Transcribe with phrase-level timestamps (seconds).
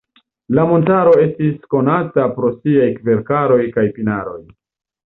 [0.59, 4.41] La montaro estis konata pro siaj kverkaroj kaj pinaroj.